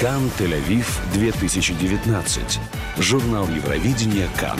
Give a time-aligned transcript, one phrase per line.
[0.00, 2.60] Кан Тель-Авив 2019.
[2.98, 4.56] Журнал Евровидения Кан.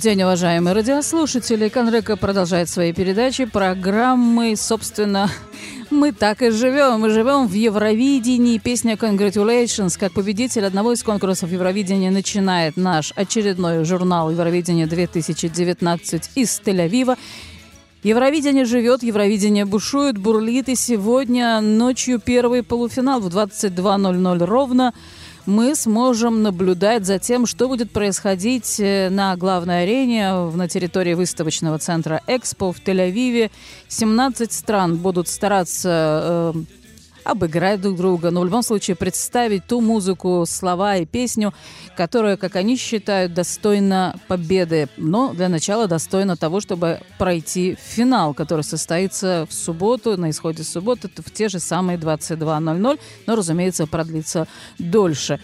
[0.00, 1.68] Добрый день, уважаемые радиослушатели.
[1.68, 5.30] Конрека продолжает свои передачи, программы, собственно,
[5.90, 7.00] мы так и живем.
[7.00, 8.56] Мы живем в Евровидении.
[8.56, 16.62] Песня Congratulations, как победитель одного из конкурсов Евровидения, начинает наш очередной журнал Евровидения 2019 из
[16.64, 17.18] Тель-Авива.
[18.02, 24.94] Евровидение живет, Евровидение бушует, бурлит, и сегодня ночью первый полуфинал в 22.00 ровно
[25.46, 31.78] мы сможем наблюдать за тем, что будет происходить э, на главной арене на территории выставочного
[31.78, 33.50] центра Экспо в Тель-Авиве.
[33.88, 36.79] 17 стран будут стараться э,
[37.24, 41.52] обыграть друг друга, но в любом случае представить ту музыку, слова и песню,
[41.96, 44.88] которая, как они считают, достойна победы.
[44.96, 51.10] Но для начала достойна того, чтобы пройти финал, который состоится в субботу, на исходе субботы,
[51.16, 54.46] в те же самые 22.00, но, разумеется, продлится
[54.78, 55.40] дольше.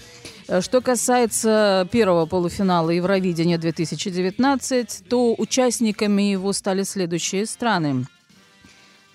[0.49, 8.07] Э, Что касается первого полуфинала Евровидения 2019, то участниками его стали следующие страны.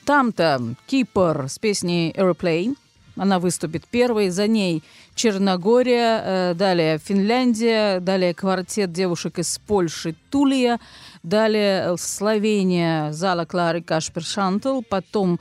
[0.05, 2.75] Там-то Кипр с песней «Airplane».
[3.17, 4.83] Она выступит первой, за ней
[5.15, 10.79] Черногория, э, далее Финляндия, далее квартет девушек из Польши Тулия,
[11.21, 15.39] далее Словения Зала Клары Кашпер Шантл, потом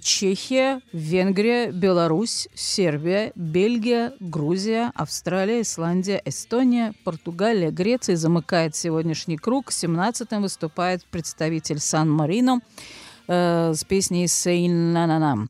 [0.00, 8.16] Чехия, Венгрия, Беларусь, Сербия, Бельгия, Грузия, Австралия, Исландия, Эстония, Португалия, Греция.
[8.16, 9.70] Замыкает сегодняшний круг.
[9.70, 12.60] 17-м выступает представитель Сан-Марино
[13.26, 15.48] э, с песней «Сейн на на нам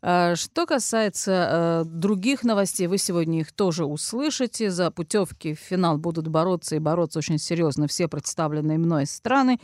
[0.00, 4.70] Что касается э, других новостей, вы сегодня их тоже услышите.
[4.70, 9.58] За путевки в финал будут бороться и бороться очень серьезно все представленные мной страны.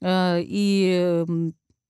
[0.00, 1.24] Э, и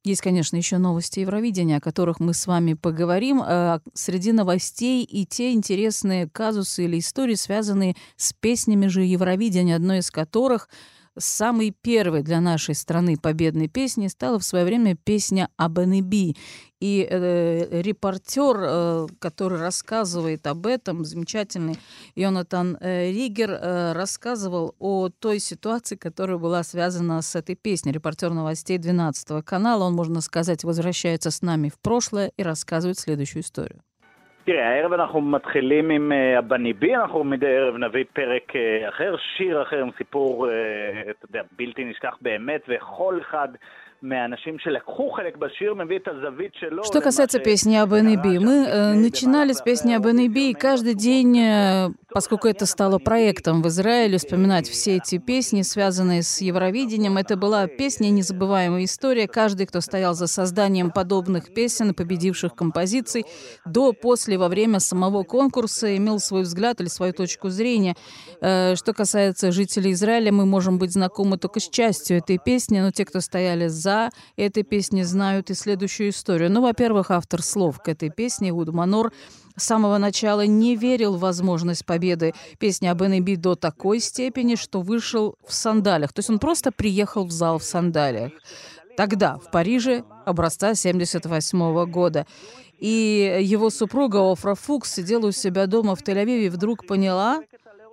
[0.06, 3.42] есть, конечно, еще новости Евровидения, о которых мы с вами поговорим.
[3.42, 9.98] Э, Среди новостей и те интересные казусы или истории, связанные с песнями же Евровидения, одной
[9.98, 10.68] из которых
[11.16, 16.36] самой первой для нашей страны победной песней стала в свое время песня «Абанеби».
[16.80, 21.78] И э, репортер, э, который рассказывает об этом, замечательный
[22.14, 27.92] Йонатан э, Ригер, э, рассказывал о той ситуации, которая была связана с этой песней.
[27.92, 33.42] Репортер новостей 12 канала, он, можно сказать, возвращается с нами в прошлое и рассказывает следующую
[33.42, 33.80] историю.
[34.44, 39.62] תראה, הערב אנחנו מתחילים עם uh, הבניבי, אנחנו מדי ערב נביא פרק uh, אחר, שיר
[39.62, 40.50] אחר עם סיפור, uh,
[41.10, 43.48] אתה יודע, בלתי נשכח באמת, וכל אחד
[46.84, 51.38] Что касается песни об Энеби, мы э, начинали с песни об Энеби, и каждый день,
[51.38, 57.38] э, поскольку это стало проектом в Израиле, вспоминать все эти песни, связанные с Евровидением, это
[57.38, 59.26] была песня «Незабываемая история».
[59.26, 63.24] Каждый, кто стоял за созданием подобных песен, победивших композиций,
[63.64, 67.96] до, после, во время самого конкурса имел свой взгляд или свою точку зрения.
[68.42, 72.90] Э, что касается жителей Израиля, мы можем быть знакомы только с частью этой песни, но
[72.90, 73.93] те, кто стояли за
[74.36, 76.50] этой песни, знают и следующую историю.
[76.50, 79.12] Ну, во-первых, автор слов к этой песне, Уд Манор,
[79.56, 84.80] с самого начала не верил в возможность победы песни об NB до такой степени, что
[84.80, 86.12] вышел в сандалях.
[86.12, 88.32] То есть он просто приехал в зал в сандалиях.
[88.96, 92.26] Тогда, в Париже, образца 78 года.
[92.78, 97.42] И его супруга Офра Фукс сидела у себя дома в Тель-Авиве и вдруг поняла,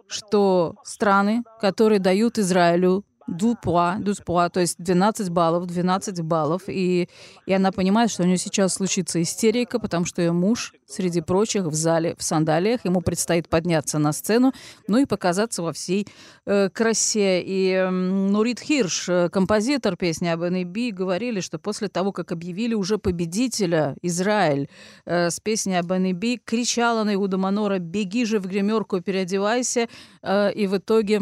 [0.08, 6.64] что страны, которые дают Израилю дупуа, дуспуа, то есть 12 баллов, 12 баллов.
[6.68, 7.10] И,
[7.46, 11.64] и она понимает, что у нее сейчас случится истерика, потому что ее муж, среди прочих,
[11.64, 12.86] в зале в сандалиях.
[12.86, 14.54] Ему предстоит подняться на сцену,
[14.88, 16.08] ну и показаться во всей
[16.46, 17.42] э, красе.
[17.42, 22.74] И э, Нурит Хирш, э, композитор песни об NAB, говорили, что после того, как объявили
[22.74, 24.70] уже победителя Израиль
[25.06, 29.88] э, с песней об NAB, кричала на Иуда Манора «Беги же в гримерку, переодевайся!»
[30.22, 31.22] э, И в итоге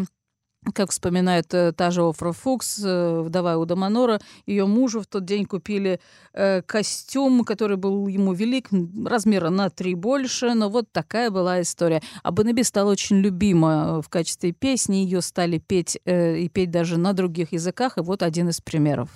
[0.74, 5.26] как вспоминает э, та же Офра Фукс, э, вдова Уда Манора, ее мужу в тот
[5.26, 6.00] день купили
[6.34, 8.70] э, костюм, который был ему велик,
[9.06, 12.02] размера на три больше, но вот такая была история.
[12.24, 17.14] А Банаби стала очень любима в качестве песни, ее стали петь и петь даже на
[17.14, 19.10] других языках, и вот один из примеров.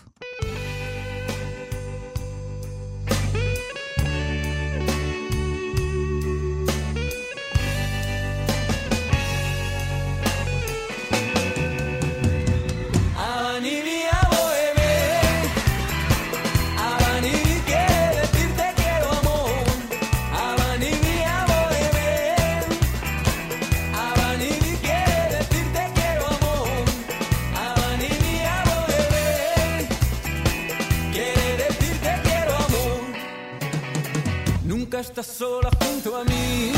[34.99, 36.71] Estás sola junto a mí,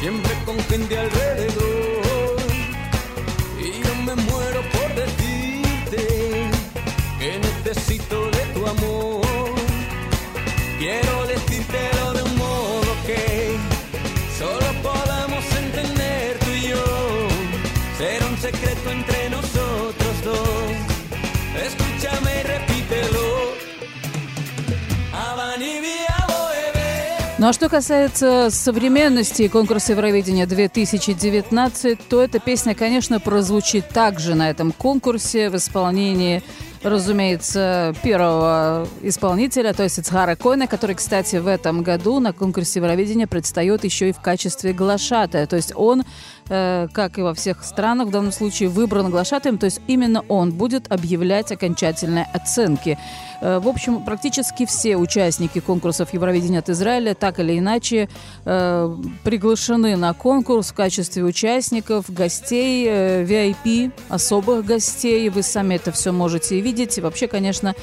[0.00, 2.36] siempre con gente alrededor.
[3.60, 6.48] Y yo me muero por decirte
[7.18, 9.54] que necesito de tu amor.
[10.78, 13.56] Quiero decírtelo de un modo que
[14.38, 16.84] solo podamos entender tú y yo.
[17.98, 19.23] Será un secreto entre
[27.44, 34.48] Ну а что касается современности конкурса Евровидения 2019, то эта песня, конечно, прозвучит также на
[34.48, 36.42] этом конкурсе в исполнении
[36.84, 43.26] разумеется, первого исполнителя, то есть Ицхара Койна, который, кстати, в этом году на конкурсе Евровидения
[43.26, 45.46] предстает еще и в качестве глашатая.
[45.46, 46.04] То есть он,
[46.48, 50.52] э, как и во всех странах, в данном случае выбран глашатаем, то есть именно он
[50.52, 52.98] будет объявлять окончательные оценки.
[53.40, 58.08] Э, в общем, практически все участники конкурсов Евровидения от Израиля так или иначе
[58.44, 65.28] э, приглашены на конкурс в качестве участников, гостей, VIP, особых гостей.
[65.28, 66.98] Вы сами это все можете видеть.
[66.98, 67.74] И вообще, конечно,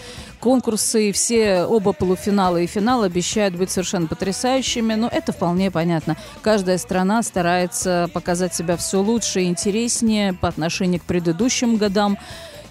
[0.42, 6.18] конкурсы, все оба полуфинала и финал обещают быть совершенно потрясающими, но это вполне понятно.
[6.42, 12.18] Каждая страна старается показать себя все лучше и интереснее по отношению к предыдущим годам.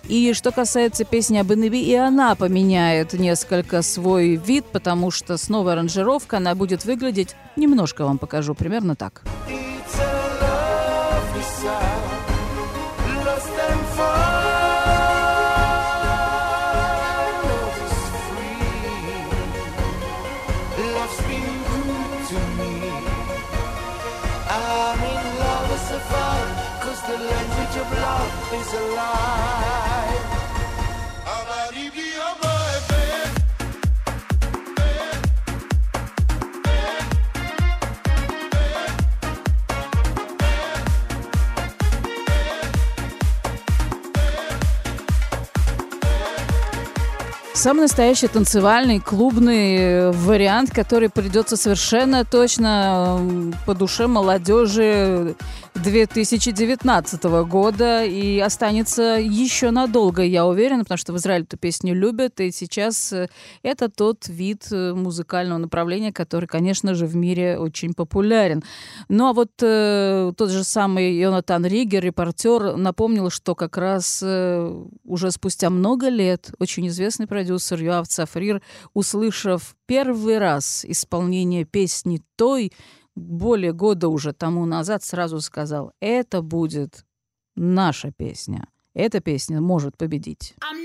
[0.09, 5.49] И что касается песни об Инеби, и она поменяет несколько свой вид, потому что с
[5.49, 9.23] новой аранжировкой она будет выглядеть, немножко вам покажу, примерно так.
[9.93, 10.20] is
[47.61, 53.21] Самый настоящий танцевальный, клубный э, вариант, который придется совершенно точно
[53.67, 55.35] по душе молодежи
[55.83, 62.41] 2019 года и останется еще надолго, я уверена, потому что в Израиле эту песню любят,
[62.41, 63.29] и сейчас э,
[63.63, 68.63] это тот вид э, музыкального направления, который, конечно же, в мире очень популярен.
[69.09, 74.85] Ну а вот э, тот же самый Йонатан Ригер, репортер, напомнил, что как раз э,
[75.05, 78.61] уже спустя много лет очень известный продюсер Юав Цафрир,
[78.93, 82.73] услышав первый раз исполнение песни той,
[83.17, 87.05] более года уже тому назад, сразу сказал, это будет
[87.57, 88.69] наша песня.
[88.95, 90.55] Эта песня может победить.
[90.63, 90.85] I'm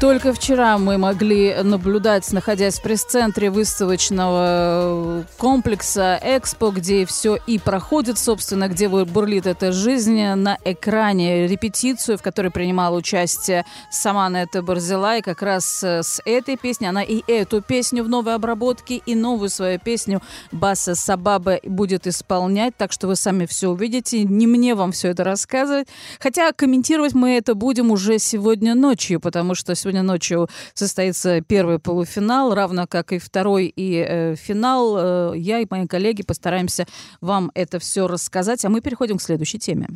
[0.00, 8.16] Только вчера мы могли наблюдать, находясь в пресс-центре выставочного комплекса Экспо, где все и проходит,
[8.16, 15.20] собственно, где бурлит эта жизнь, на экране репетицию, в которой принимала участие сама Нета Барзилай,
[15.20, 16.88] как раз э, с этой песней.
[16.88, 22.74] Она и эту песню в новой обработке, и новую свою песню Баса Сабаба будет исполнять,
[22.74, 24.24] так что вы сами все увидите.
[24.24, 25.88] Не мне вам все это рассказывать.
[26.20, 32.54] Хотя комментировать мы это будем уже сегодня ночью, потому что сегодня ночью состоится первый полуфинал,
[32.54, 35.32] равно как и второй и э, финал.
[35.32, 36.86] Э, я и мои коллеги постараемся
[37.20, 39.88] вам это все рассказать, а мы переходим к следующей теме.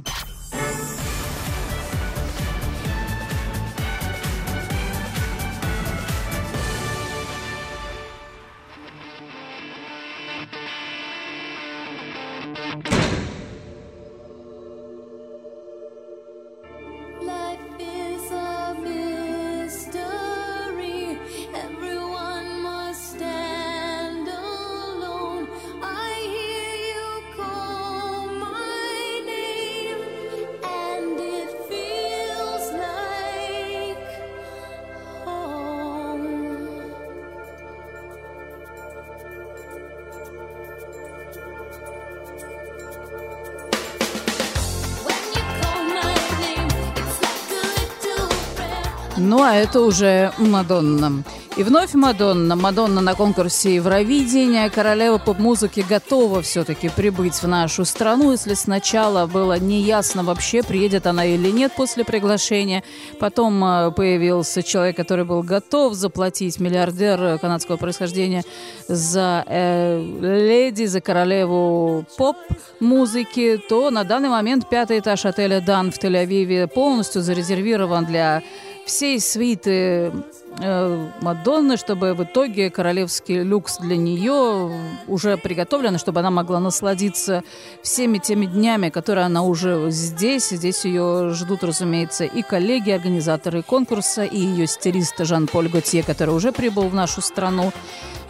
[49.26, 51.25] Ну, а это уже Мадонна.
[51.57, 52.57] И вновь Мадонна.
[52.57, 54.69] Мадонна на конкурсе Евровидения.
[54.69, 58.33] Королева поп-музыки готова все-таки прибыть в нашу страну.
[58.33, 62.83] Если сначала было неясно вообще, приедет она или нет после приглашения.
[63.19, 68.45] Потом э, появился человек, который был готов заплатить, миллиардер э, канадского происхождения,
[68.88, 75.99] за э, леди, за королеву поп-музыки, то на данный момент пятый этаж отеля «Дан» в
[75.99, 78.43] Тель-Авиве полностью зарезервирован для
[78.85, 80.12] всей свиты
[80.61, 84.71] э, Мадонны, чтобы в итоге королевский люкс для нее
[85.07, 87.43] уже приготовлен, чтобы она могла насладиться
[87.83, 90.50] всеми теми днями, которые она уже здесь.
[90.50, 96.53] Здесь ее ждут, разумеется, и коллеги, организаторы конкурса, и ее стилист Жан-Поль Готье, который уже
[96.53, 97.73] прибыл в нашу страну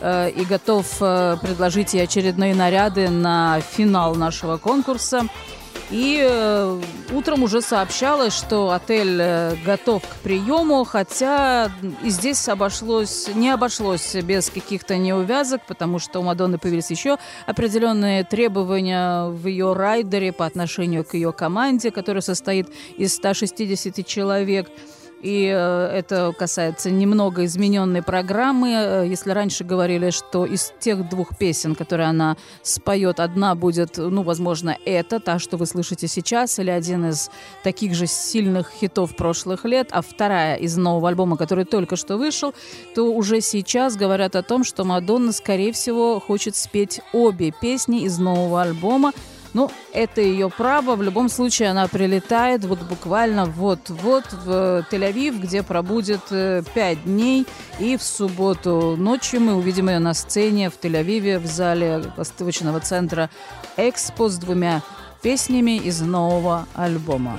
[0.01, 5.29] э, и готов э, предложить ей очередные наряды на финал нашего конкурса.
[5.95, 6.81] И э,
[7.13, 11.71] утром уже сообщалось, что отель э, готов к приему, хотя
[12.03, 18.25] и здесь обошлось, не обошлось без каких-то неувязок, потому что у Мадонны появились еще определенные
[18.25, 24.69] требования в ее райдере по отношению к ее команде, которая состоит из 160 человек.
[25.25, 28.73] И э, это касается немного измененной программы.
[28.73, 34.23] Э, Если раньше говорили, что из тех двух песен, которые она споет, одна будет, ну,
[34.23, 37.31] возможно, это, та, что вы слышите сейчас, или один из
[37.63, 42.53] таких же сильных хитов прошлых лет, а вторая из нового альбома, который только что вышел,
[42.95, 48.19] то уже сейчас говорят о том, что Мадонна, скорее всего, хочет спеть обе песни из
[48.19, 49.13] нового альбома,
[49.55, 50.97] ну, это ее право.
[50.97, 57.47] В любом случае, она прилетает вот буквально вот-вот в Тель-Авив, где пробудет э, пять дней.
[57.79, 63.31] И в субботу ночью мы увидим ее на сцене в Тель-Авиве в зале выставочного центра
[63.77, 64.83] «Экспо» с двумя
[65.23, 67.39] песнями из нового альбома.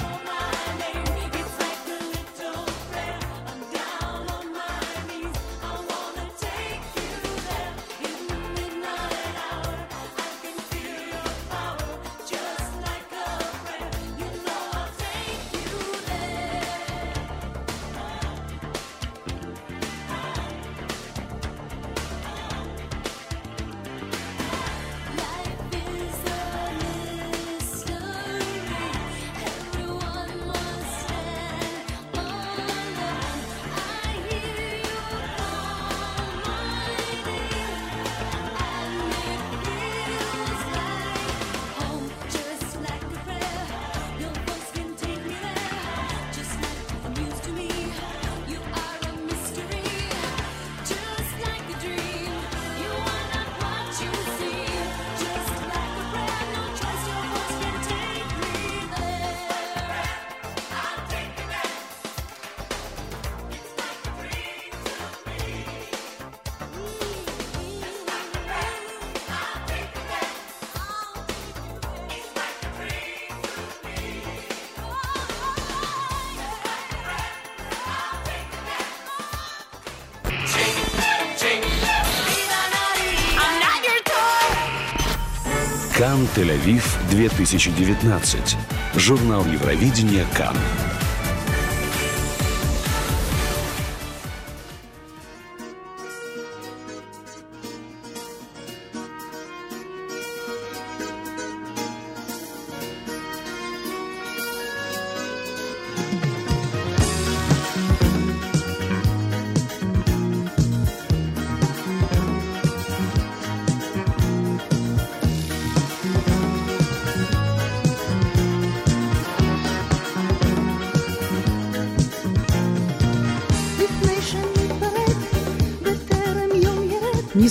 [85.97, 88.57] Кан Тель-Авив 2019.
[88.97, 90.53] Журнал Евровидения Кан.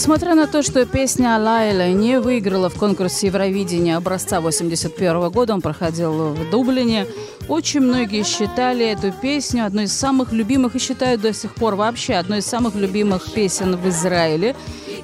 [0.05, 5.63] Несмотря на то, что песня Лайла не выиграла в конкурсе Евровидения образца 81 года, он
[5.63, 7.07] проходил в Дублине,
[7.49, 12.17] очень многие считали эту песню одной из самых любимых и считают до сих пор вообще
[12.17, 14.55] одной из самых любимых песен в Израиле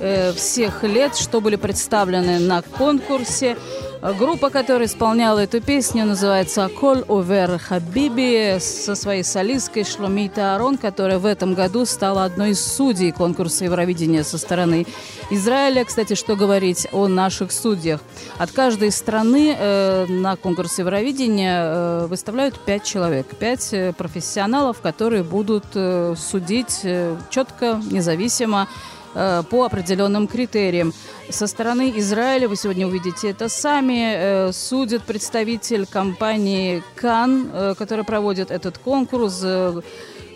[0.01, 3.57] э, всех лет, что были представлены на конкурсе.
[4.03, 11.19] Группа, которая исполняла эту песню, называется «Коль Овер Хабиби» со своей солисткой Шломита Арон, которая
[11.19, 14.87] в этом году стала одной из судей конкурса Евровидения со стороны
[15.29, 15.85] Израиля.
[15.85, 18.01] Кстати, что говорить о наших судьях?
[18.39, 25.25] От каждой страны э, на конкурс Евровидения э, выставляют пять человек, пять э, профессионалов, которые
[25.25, 28.67] будут э, судить э, четко, независимо
[29.13, 30.93] по определенным критериям.
[31.31, 38.05] Со стороны Израиля, вы сегодня увидите это сами, э, судит представитель компании Кан, э, которая
[38.05, 39.81] проводит этот конкурс, э,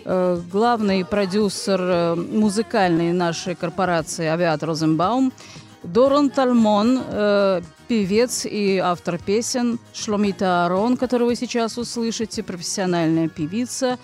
[0.05, 5.33] э, главный продюсер э, музыкальной нашей корпорации «Авиат Розенбаум»,
[5.83, 13.99] Дорон Тальмон, э, певец и автор песен, Шломита Арон, которую вы сейчас услышите, профессиональная певица,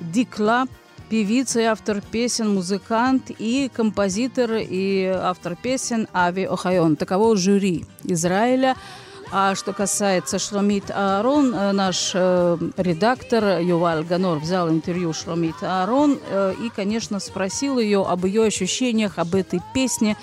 [0.00, 0.66] Дикла,
[1.08, 6.96] певица и автор песен, музыкант и композитор и автор песен Ави Охайон.
[6.96, 8.76] Таково жюри Израиля.
[9.32, 16.20] А что касается Шломит Аарон, э, наш э, редактор Юваль Ганор взял интервью Шломит Аарон
[16.30, 20.16] э, и, конечно, спросил ее об ее ощущениях, об этой песне,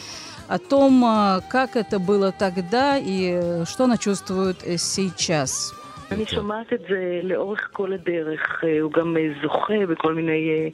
[0.47, 5.73] о том, как это было тогда и что она чувствует сейчас.
[6.12, 8.64] אני שומעת את זה לאורך כל הדרך.
[8.64, 10.68] אה, הוא גם אה, זוכה בכל מיני אה,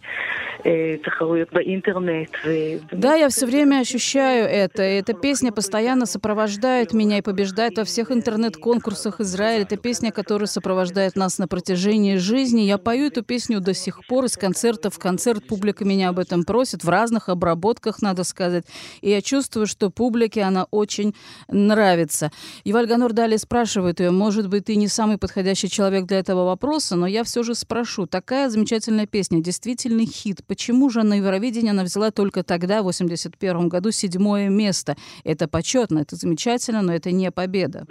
[0.67, 2.29] אה, תחרויות באינטרנט.
[2.47, 4.83] ו- Да, я все время ощущаю это.
[4.85, 9.63] И Эта песня постоянно сопровождает меня и побеждает во всех интернет-конкурсах Израиля.
[9.63, 12.61] Это песня, которая сопровождает нас на протяжении жизни.
[12.61, 15.45] Я пою эту песню до сих пор из концерта в концерт.
[15.49, 18.65] Публика меня об этом просит, в разных обработках, надо сказать.
[19.03, 21.13] И я чувствую, что публике она очень
[21.49, 22.31] нравится.
[22.65, 26.96] Юваль Ганор далее спрашивает ее, может быть, ты не самый подходящий человек для этого вопроса,
[26.96, 28.08] но я все же спрошу.
[28.08, 30.40] Такая замечательная песня, действительно хит.
[30.48, 34.96] Почему же на Евровидении она взяла только тогда, в 81 году, седьмое место?
[35.24, 37.86] Это почетно, это замечательно, но это не победа.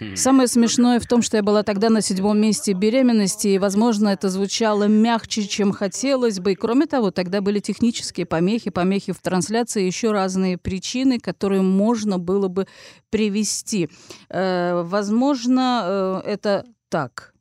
[0.00, 0.16] Хм.
[0.16, 4.30] Самое смешное в том, что я была тогда на седьмом месте беременности, и, возможно, это
[4.30, 6.52] звучало мягче, чем хотелось бы.
[6.52, 12.18] И, кроме того, тогда были технические помехи, помехи в трансляции, еще разные причины, которые можно
[12.18, 12.66] было бы
[13.12, 13.90] привести.
[14.28, 17.31] Э, возможно, э, это так.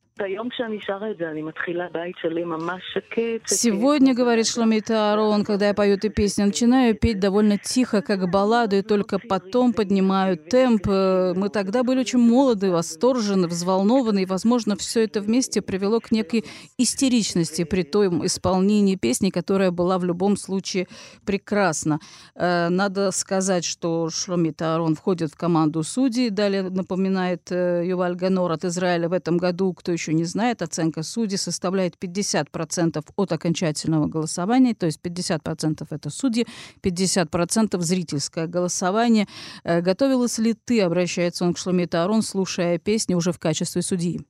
[3.45, 8.75] Сегодня, говорит Шломит Арон, когда я пою эту песню, начинаю петь довольно тихо, как балладу,
[8.75, 10.85] и только потом поднимаю темп.
[10.85, 16.45] Мы тогда были очень молоды, восторжены, взволнованы, и, возможно, все это вместе привело к некой
[16.77, 20.87] истеричности при том исполнении песни, которая была в любом случае
[21.25, 21.99] прекрасна.
[22.35, 28.51] Э, надо сказать, что Шломит Арон входит в команду судей, далее напоминает э, Юваль Ганор
[28.51, 33.31] от Израиля в этом году, кто еще еще не знает, оценка судей составляет 50% от
[33.31, 36.45] окончательного голосования, то есть 50% это судьи,
[36.83, 39.25] 50% зрительское голосование.
[39.63, 44.21] Э, готовилась ли ты, обращается он к Шламиту Тарон, слушая песни уже в качестве судьи?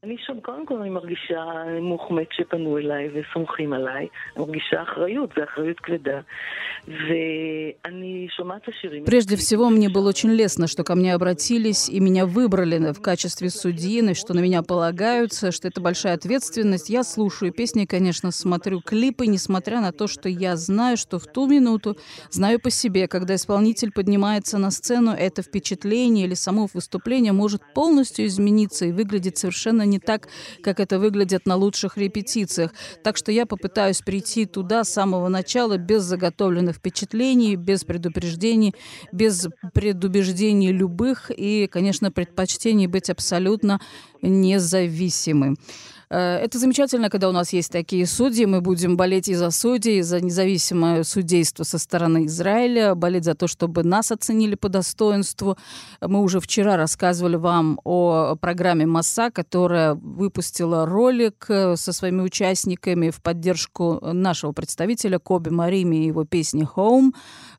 [9.06, 13.50] Прежде всего, мне было очень лестно, что ко мне обратились и меня выбрали в качестве
[13.50, 16.90] судьи, что на меня полагаются, что это большая ответственность.
[16.90, 21.46] Я слушаю песни, конечно, смотрю клипы, несмотря на то, что я знаю, что в ту
[21.46, 21.98] минуту,
[22.32, 28.26] знаю по себе, когда исполнитель поднимается на сцену, это впечатление или само выступление может полностью
[28.26, 30.30] измениться и выглядеть совершенно не так,
[30.64, 32.74] как это выглядит на лучших репетициях.
[33.04, 38.74] Так что я попытаюсь прийти туда с самого начала без заготовленных впечатлений, без предупреждений,
[39.12, 43.80] без предубеждений любых и, конечно, предпочтений быть абсолютно
[44.22, 45.58] независимым.
[46.12, 48.46] Э, Это замечательно, когда у нас есть такие судьи.
[48.46, 53.34] Мы будем болеть и за судей, и за независимое судейство со стороны Израиля, болеть за
[53.34, 55.58] то, чтобы нас оценили по достоинству.
[56.02, 63.10] Мы уже вчера рассказывали вам о программе МАСА, которая выпустила ролик э, со своими участниками
[63.10, 67.12] в поддержку нашего представителя Коби Марими и его песни «Home»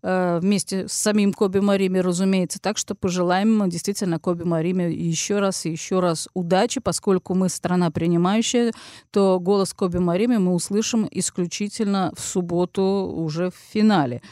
[0.03, 2.59] вместе с самим Коби Марими, разумеется.
[2.61, 7.91] Так что пожелаем действительно Коби Марими еще раз и еще раз удачи, поскольку мы страна
[7.91, 8.73] принимающая,
[9.11, 14.23] то голос Коби Марими мы услышим исключительно в субботу уже в финале.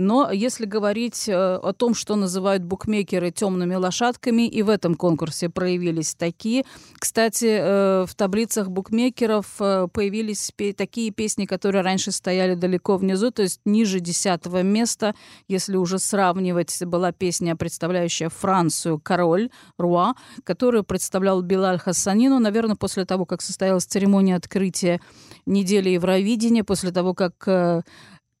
[0.00, 5.50] Но если говорить э, о том, что называют букмекеры темными лошадками, и в этом конкурсе
[5.50, 6.64] проявились такие.
[6.98, 13.42] Кстати, э, в таблицах букмекеров э, появились такие песни, которые раньше стояли далеко внизу, то
[13.42, 15.14] есть ниже десятого места.
[15.48, 23.04] Если уже сравнивать, была песня, представляющая Францию «Король» Руа, которую представлял Билаль Хассанину, наверное, после
[23.04, 24.98] того, как состоялась церемония открытия
[25.44, 27.84] недели Евровидения, после того, как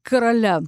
[0.02, 0.62] короля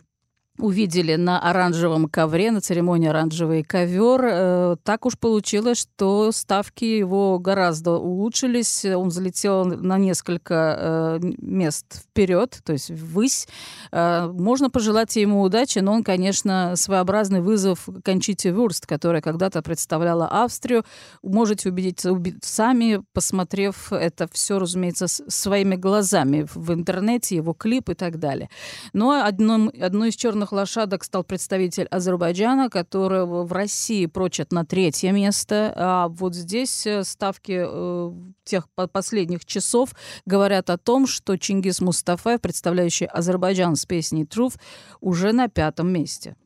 [0.62, 4.20] увидели на оранжевом ковре, на церемонии оранжевый ковер.
[4.24, 8.84] Э, так уж получилось, что ставки его гораздо улучшились.
[8.84, 13.48] Он залетел на несколько э, мест вперед, то есть ввысь.
[13.90, 20.28] Э, можно пожелать ему удачи, но он, конечно, своеобразный вызов Кончите Вюрст, которая когда-то представляла
[20.28, 20.84] Австрию.
[21.22, 28.20] Можете убедиться сами, посмотрев это все, разумеется, своими глазами в интернете, его клип и так
[28.20, 28.48] далее.
[28.92, 35.12] Но одном, одной из черных лошадок стал представитель Азербайджана, которого в России прочат на третье
[35.12, 35.72] место.
[35.76, 38.12] А вот здесь э, ставки э,
[38.44, 39.90] тех по- последних часов
[40.26, 44.60] говорят о том, что Чингис Мустафаев, представляющий Азербайджан с песней «Truth»,
[45.00, 46.36] уже на пятом месте.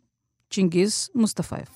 [0.48, 1.68] Чингис Мустафаев.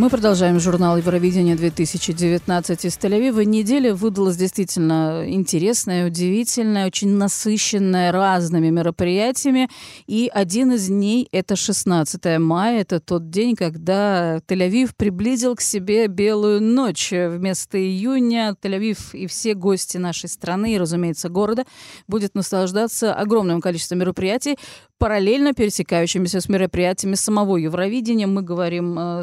[0.00, 3.44] Мы продолжаем журнал Евровидения 2019 из Тель-Авива.
[3.44, 9.68] Неделя выдалась действительно интересная, удивительная, очень насыщенная разными мероприятиями.
[10.06, 12.80] И один из дней– это 16 мая.
[12.80, 17.10] Это тот день, когда Тель-Авив приблизил к себе Белую ночь.
[17.12, 21.66] Вместо июня Тель-Авив и все гости нашей страны, и, разумеется, города,
[22.08, 24.56] будет наслаждаться огромным количеством мероприятий,
[25.00, 28.26] параллельно пересекающимися с мероприятиями самого Евровидения.
[28.26, 29.22] Мы говорим э,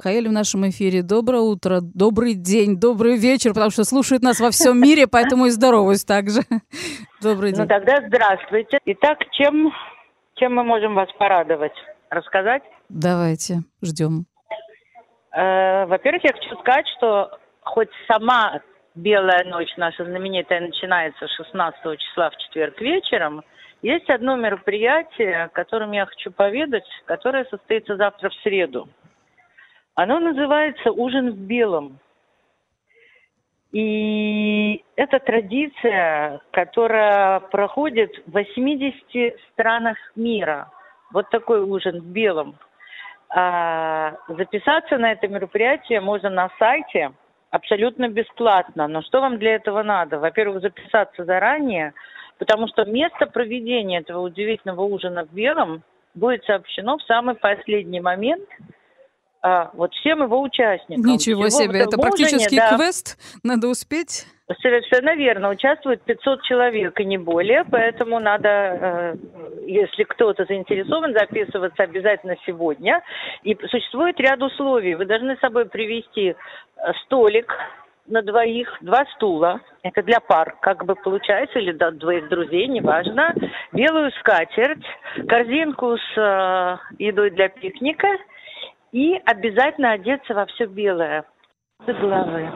[0.00, 1.02] Хаэль в нашем эфире.
[1.02, 5.50] Доброе утро, добрый день, добрый вечер, потому что слушают нас во всем мире, поэтому и
[5.50, 6.42] здороваюсь также.
[7.22, 7.68] Добрый Ну день.
[7.68, 8.78] тогда здравствуйте.
[8.84, 9.72] Итак, чем,
[10.36, 11.72] чем мы можем вас порадовать?
[12.10, 12.62] Рассказать?
[12.88, 14.26] Давайте, ждем.
[15.32, 18.60] Э, во-первых, я хочу сказать, что хоть сама
[18.94, 23.42] Белая ночь наша знаменитая начинается 16 числа в четверг вечером,
[23.82, 28.88] есть одно мероприятие, о котором я хочу поведать, которое состоится завтра в среду.
[30.00, 31.98] Оно называется «Ужин в белом».
[33.72, 40.70] И это традиция, которая проходит в 80 странах мира.
[41.12, 42.54] Вот такой ужин в белом.
[43.30, 47.10] А, записаться на это мероприятие можно на сайте
[47.50, 48.86] абсолютно бесплатно.
[48.86, 50.20] Но что вам для этого надо?
[50.20, 51.92] Во-первых, записаться заранее,
[52.38, 55.82] потому что место проведения этого удивительного ужина в белом
[56.14, 58.48] будет сообщено в самый последний момент
[59.40, 61.04] а, вот всем его участникам.
[61.04, 64.26] Ничего Всего себе, это практически да, квест, надо успеть.
[64.62, 65.50] Совершенно верно.
[65.50, 69.14] Участвует 500 человек и не более, поэтому надо, э,
[69.66, 73.02] если кто-то заинтересован, записываться обязательно сегодня.
[73.42, 74.94] И существует ряд условий.
[74.94, 76.34] Вы должны с собой привезти э,
[77.04, 77.52] столик
[78.06, 79.60] на двоих, два стула.
[79.82, 83.34] Это для пар, как бы получается, или для двоих друзей, неважно.
[83.72, 84.84] Белую скатерть,
[85.28, 88.08] корзинку с э, едой для пикника
[88.92, 91.24] и обязательно одеться во все белое.
[91.86, 92.50] До головы.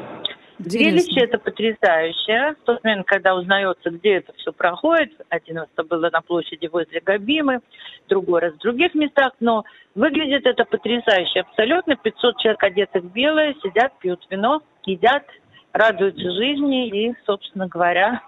[0.59, 1.25] Зрелище Интересно.
[1.25, 2.55] это потрясающе.
[2.61, 6.67] В тот момент, когда узнается, где это все проходит, один раз это было на площади
[6.67, 7.61] возле Габимы,
[8.09, 9.65] другой раз в других местах, но
[9.95, 11.41] выглядит это потрясающе.
[11.41, 15.25] Абсолютно 500 человек одетых в белое, сидят, пьют вино, едят,
[15.73, 18.23] радуются жизни и, собственно говоря,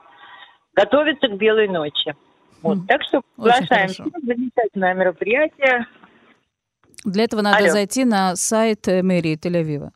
[0.74, 2.14] готовятся к белой ночи.
[2.62, 2.78] Вот.
[2.88, 3.90] Так что приглашаем.
[4.22, 5.86] Замечательное мероприятие.
[7.04, 7.68] Для этого надо Алло.
[7.68, 9.90] зайти на сайт э, мэрии Тель-Авива.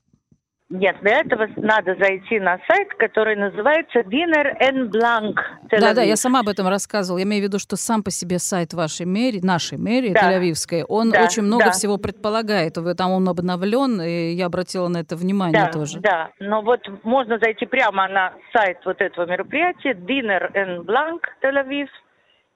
[0.71, 5.35] Нет, для этого надо зайти на сайт, который называется Dinner en Blanc.
[5.71, 7.17] Tel Да, да, я сама об этом рассказывала.
[7.19, 10.31] Я имею в виду, что сам по себе сайт вашей мэрии, нашей мэрии Да.
[10.31, 11.71] Тель-Авивской, он Да, очень много да.
[11.71, 12.75] всего предполагает.
[12.99, 16.01] Там он обновлен, и я обратила на это внимание Да, тоже.
[16.01, 20.53] да, но вот можно зайти прямо на сайт вот этого мероприятия Dinner
[20.85, 21.87] Blanc Tel Aviv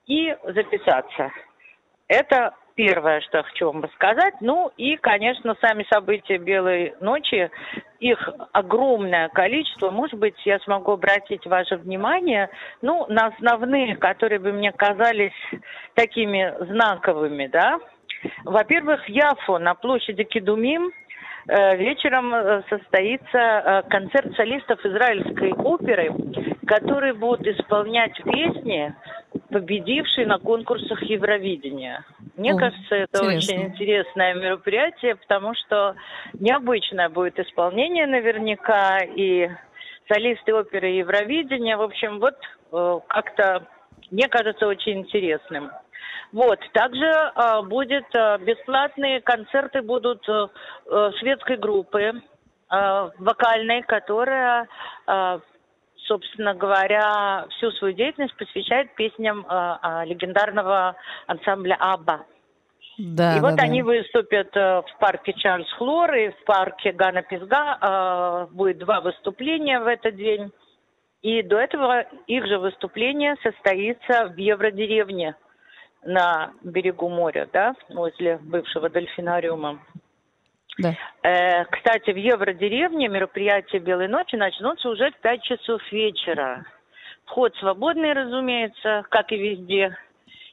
[0.06, 1.30] и записаться.
[2.08, 4.34] Это первое, что хочу вам рассказать.
[4.40, 7.50] Ну и, конечно, сами события Белой ночи,
[8.00, 9.90] их огромное количество.
[9.90, 15.32] Может быть, я смогу обратить ваше внимание, ну, на основные, которые бы мне казались
[15.94, 17.78] такими знаковыми, да.
[18.44, 20.92] Во-первых, в Яфо на площади Кедумим
[21.46, 26.14] вечером э, состоится э, концерт солистов израильской оперы,
[26.66, 28.94] которые будут исполнять песни,
[29.50, 32.04] победившие на конкурсах Евровидения.
[32.36, 33.54] Мне О, кажется, это интересно.
[33.54, 35.96] очень интересное мероприятие, потому что
[36.34, 39.48] необычное будет исполнение наверняка, и
[40.08, 42.36] солисты оперы Евровидения, в общем, вот
[42.72, 43.66] э, как-то,
[44.10, 45.70] мне кажется, очень интересным.
[46.32, 50.48] Вот, также э, будет э, бесплатные концерты будут э,
[50.86, 54.66] э, шведской группы э, вокальной, которая,
[55.06, 55.40] э,
[56.06, 62.24] собственно говоря, всю свою деятельность посвящает песням э, э, легендарного ансамбля Абба.
[62.96, 63.64] Да, И да, вот да.
[63.64, 67.78] они выступят э, в парке Чарльз Хлор и в парке Гана Пизга.
[67.78, 70.50] Э, Будет два выступления в этот день.
[71.20, 75.36] И до этого их же выступление состоится в Евродеревне
[76.04, 79.78] на берегу моря, да, возле бывшего дельфинариума.
[80.78, 80.94] Да.
[81.22, 86.64] Э, кстати, в Евродеревне мероприятия Белой ночи начнутся уже в 5 часов вечера.
[87.26, 89.96] Вход свободный, разумеется, как и везде.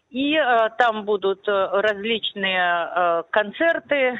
[0.09, 4.19] И э, там будут э, различные э, концерты,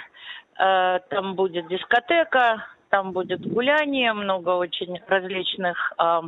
[0.58, 6.22] э, там будет дискотека, там будет гуляние, много очень различных э,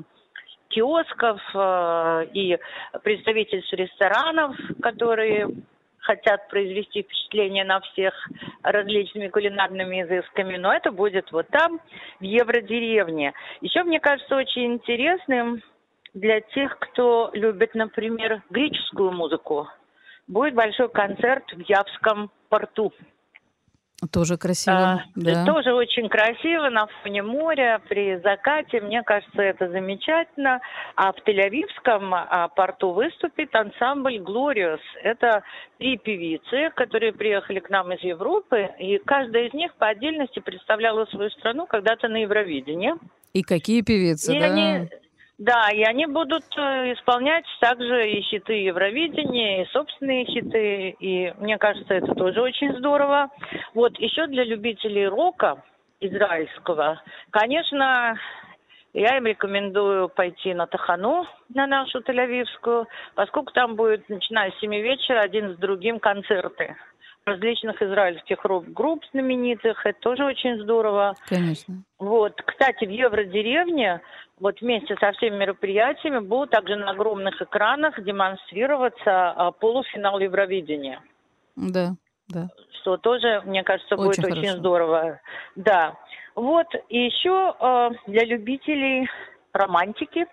[0.71, 2.57] киосков э, и
[3.03, 5.47] представительств ресторанов, которые
[5.99, 8.13] хотят произвести впечатление на всех
[8.63, 11.79] различными кулинарными изысками, но это будет вот там,
[12.19, 13.33] в Евродеревне.
[13.61, 15.61] Еще, мне кажется, очень интересным
[16.13, 19.67] для тех, кто любит, например, греческую музыку,
[20.27, 22.91] будет большой концерт в Явском порту.
[24.09, 24.75] Тоже красиво.
[24.75, 25.45] А, да.
[25.45, 28.81] Тоже очень красиво на фоне моря, при закате.
[28.81, 30.59] Мне кажется, это замечательно.
[30.95, 34.81] А в Тель-Авивском а, порту выступит ансамбль «Глориус».
[35.03, 35.43] Это
[35.77, 38.69] три певицы, которые приехали к нам из Европы.
[38.79, 42.95] И каждая из них по отдельности представляла свою страну когда-то на Евровидении.
[43.33, 44.45] И какие певицы, И да?
[44.47, 44.89] они,
[45.41, 50.89] да, и они будут э, исполнять также и хиты Евровидения, и собственные хиты.
[50.99, 53.31] И мне кажется, это тоже очень здорово.
[53.73, 55.63] Вот еще для любителей рока
[55.99, 57.01] израильского,
[57.31, 58.15] конечно,
[58.93, 64.71] я им рекомендую пойти на Тахану, на нашу Тель-Авивскую, поскольку там будет, начиная с 7
[64.75, 66.75] вечера, один с другим концерты
[67.25, 69.85] различных израильских рок-групп знаменитых.
[69.85, 71.15] Это тоже очень здорово.
[71.27, 71.83] Конечно.
[71.99, 74.01] Вот, кстати, в Евродеревне
[74.39, 81.01] вот вместе со всеми мероприятиями будут также на огромных экранах демонстрироваться а, полуфинал Евровидения,
[81.55, 81.91] Да,
[82.27, 82.47] да.
[82.81, 84.57] что тоже, мне кажется, будет Очень очень хорошо.
[84.57, 85.21] здорово.
[85.55, 85.95] Да.
[86.33, 89.07] Вот, и еще а, для любителей
[89.53, 90.25] романтики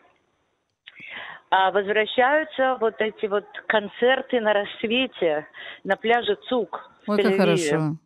[1.51, 5.47] а, возвращаются вот эти вот концерты на рассвете
[5.85, 7.97] на пляже Цук в Ой, как хорошо.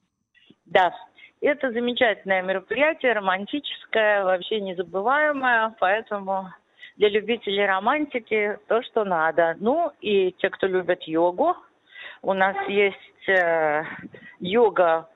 [0.66, 0.94] Да,
[1.40, 6.52] это замечательное мероприятие, романтическое, вообще незабываемое, поэтому
[6.96, 9.56] для любителей романтики то, что надо.
[9.58, 11.56] Ну и те, кто любит йогу,
[12.22, 13.82] у нас есть э,
[14.38, 15.08] йога,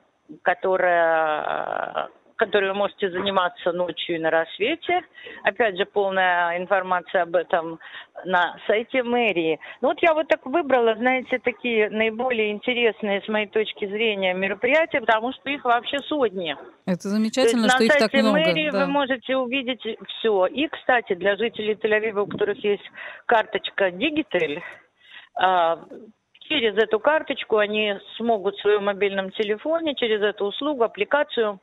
[0.42, 5.02] которая которой вы можете заниматься ночью и на рассвете.
[5.42, 7.78] Опять же, полная информация об этом
[8.24, 9.58] на сайте мэрии.
[9.80, 15.00] Ну вот я вот так выбрала, знаете, такие наиболее интересные с моей точки зрения мероприятия,
[15.00, 16.56] потому что их вообще сотни.
[16.86, 18.38] Это То замечательно, что на их так сайте много.
[18.38, 18.80] мэрии да.
[18.80, 20.46] вы можете увидеть все.
[20.46, 22.84] И, кстати, для жителей Тель-Авива, у которых есть
[23.26, 24.60] карточка Digital,
[25.34, 25.84] а,
[26.48, 31.60] через эту карточку они смогут в своем мобильном телефоне, через эту услугу, аппликацию,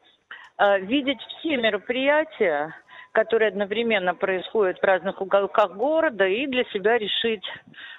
[0.59, 2.73] видеть все мероприятия,
[3.13, 7.45] которые одновременно происходят в разных уголках города, и для себя решить,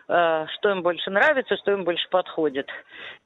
[0.09, 2.69] э, что им больше нравится, что им больше подходит.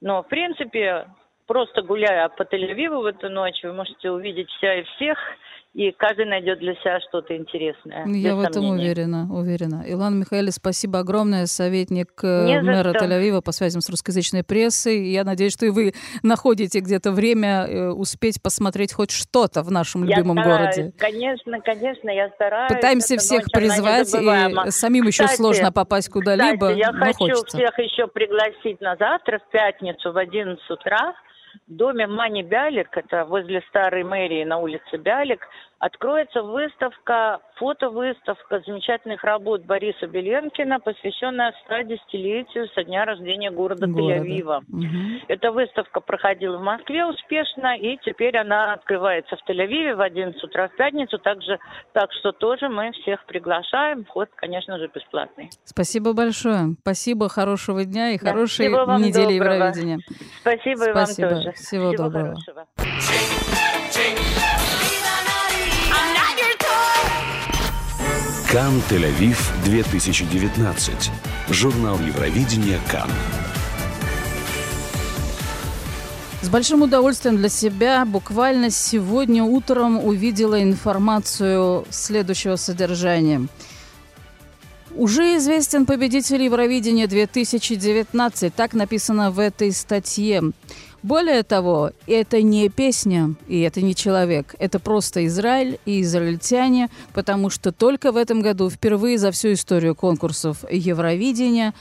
[0.00, 1.06] Но, в принципе,
[1.46, 5.18] просто гуляя по Тель-Авиву в эту ночь, вы можете увидеть вся и всех,
[5.74, 8.04] и каждый найдет для себя что-то интересное.
[8.06, 8.82] Ну, Я в этом сомнений.
[8.84, 9.84] уверена, уверена.
[9.86, 12.92] Илан Михаэль, спасибо огромное, советник э, Не мэра.
[12.94, 15.08] Тель-Авива по связям с русскоязычной прессой.
[15.10, 20.04] Я надеюсь, что и вы находите где-то время э, успеть посмотреть хоть что-то в нашем
[20.04, 20.92] Я любимом стараюсь, городе.
[20.98, 22.72] Конечно, конечно, я стараюсь.
[22.72, 27.56] Пытаемся Эта всех призвать, и самим еще Кстати, сложно попасть куда-либо, я хочу хочется.
[27.56, 31.14] всех еще пригласить на завтра, в пятницу, в 11 утра,
[31.66, 35.46] доме Мани Бялик, это возле старой мэрии на улице Бялик,
[35.78, 44.14] откроется выставка, фотовыставка замечательных работ Бориса Беленкина, посвященная 110-летию со дня рождения города, Города.
[44.14, 44.62] Тель-Авива.
[44.68, 45.20] Мгм.
[45.28, 50.68] Эта выставка проходила в Москве успешно, и теперь она открывается в Тель-Авиве в 11 утра
[50.68, 51.18] в пятницу.
[51.18, 51.58] Также,
[51.92, 54.04] так что тоже мы всех приглашаем.
[54.04, 55.50] Вход, конечно же, бесплатный.
[55.64, 56.76] Спасибо большое.
[56.80, 59.54] Спасибо, хорошего дня и Да, хорошей всего вам недели доброго.
[59.54, 59.98] Евровидения.
[60.40, 61.26] Спасибо, и Спасибо.
[61.26, 61.52] вам тоже.
[61.52, 62.34] Всего доброго.
[62.34, 62.66] хорошего.
[68.50, 71.10] Кан Тель-Авив 2019.
[71.50, 73.10] Журнал Евровидения Кан.
[76.40, 83.48] С большим удовольствием для себя буквально сегодня утром увидела информацию следующего содержания.
[84.96, 90.42] Уже известен победитель Евровидения 2019, так написано в этой статье.
[91.02, 97.50] Более того, это не песня, и это не человек, это просто Израиль и израильтяне, потому
[97.50, 101.72] что только в этом году впервые за всю историю конкурсов Евровидения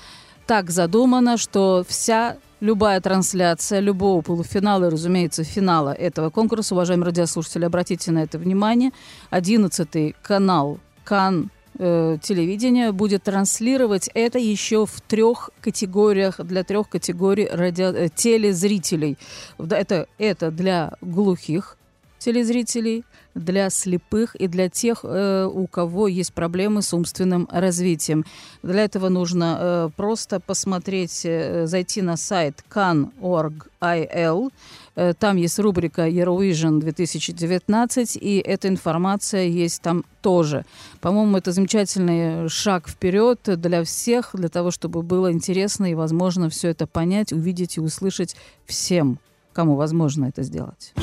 [0.45, 7.65] так задумано, что вся любая трансляция любого полуфинала и, разумеется, финала этого конкурса, уважаемые радиослушатели,
[7.65, 8.91] обратите на это внимание,
[9.32, 17.47] 11 канал Кан э, телевидения будет транслировать это еще в трех категориях, для трех категорий
[17.47, 19.17] радио, э, телезрителей.
[19.57, 21.78] Это, это для глухих
[22.19, 23.03] телезрителей,
[23.36, 28.25] для слепых и для тех, э, у кого есть проблемы с умственным развитием.
[28.63, 34.51] Для этого нужно э, просто посмотреть, э, зайти на сайт can.org.il.
[34.97, 40.65] Э, Там есть рубрика Eurovision 2019, и эта информация есть там тоже.
[41.01, 46.69] По-моему, это замечательный шаг вперед для всех, для того, чтобы было интересно и возможно все
[46.69, 48.35] это понять, увидеть и услышать
[48.65, 49.19] всем,
[49.53, 50.93] кому возможно это сделать.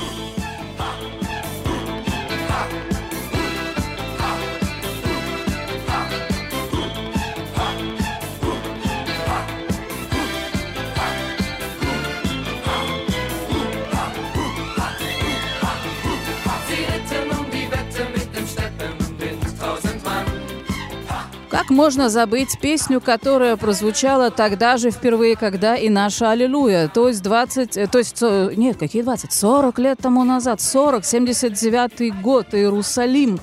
[21.65, 27.23] Как можно забыть песню, которая прозвучала тогда же впервые, когда и наша «Аллилуйя», то есть
[27.23, 33.41] 20, э, то есть, нет, какие 20, 40 лет тому назад, 40, 79 год, Иерусалим.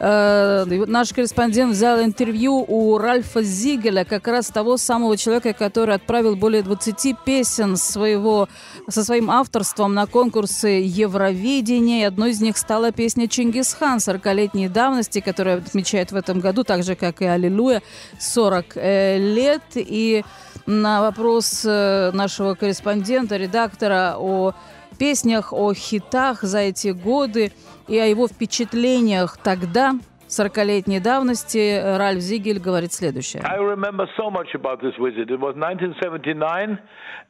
[0.00, 6.36] Э, наш корреспондент взял интервью у Ральфа Зигеля, как раз того самого человека, который отправил
[6.36, 8.48] более 20 песен своего,
[8.88, 12.02] со своим авторством на конкурсы Евровидения.
[12.02, 16.84] И одной из них стала песня «Чингисхан» 40-летней давности, которая отмечает в этом году, так
[16.84, 17.82] же, как и «Аллилуйя»,
[18.20, 19.62] 40 э, лет.
[19.74, 20.24] И
[20.66, 24.54] на вопрос э, нашего корреспондента, редактора о
[24.98, 27.52] песнях, о хитах за эти годы
[27.88, 29.94] и о его впечатлениях тогда,
[30.28, 33.42] 40-летней давности, Ральф Зигель говорит следующее.
[33.42, 35.30] I remember so much about this visit.
[35.30, 36.78] It was 1979,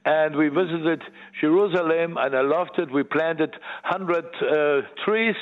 [0.05, 1.03] and we visited
[1.41, 2.91] Jerusalem, and I loved it.
[2.91, 3.55] We planted
[3.85, 5.37] 100 uh, trees,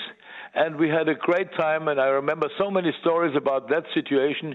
[0.54, 1.88] and we had a great time.
[1.88, 4.54] And I remember so many stories about that situation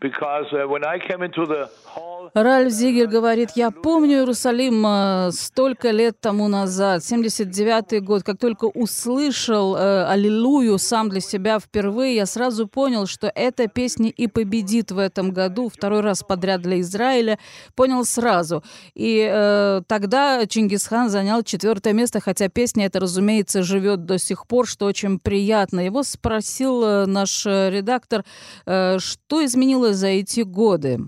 [0.00, 5.32] because uh, when I came into the hall, Ральф Зигель говорит, я помню Иерусалим э,
[5.32, 12.16] столько лет тому назад, 79-й год, как только услышал э, «Аллилуйю» сам для себя впервые,
[12.16, 16.80] я сразу понял, что эта песня и победит в этом году, второй раз подряд для
[16.80, 17.38] Израиля,
[17.74, 18.64] понял сразу.
[18.94, 24.66] И э, тогда Чингисхан занял четвертое место, хотя песня эта, разумеется, живет до сих пор,
[24.66, 25.80] что очень приятно.
[25.80, 28.24] Его спросил э, наш редактор,
[28.64, 30.98] э, что изменилось за эти годы.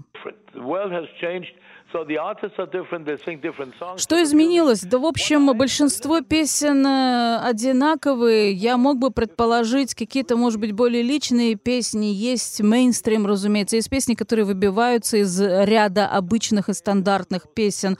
[3.99, 4.83] Что изменилось?
[4.83, 8.53] Да, в общем, большинство песен э, одинаковые.
[8.53, 12.07] Я мог бы предположить какие-то, может быть, более личные песни.
[12.07, 13.77] Есть мейнстрим, разумеется.
[13.77, 17.97] Есть песни, которые выбиваются из ряда обычных и стандартных песен.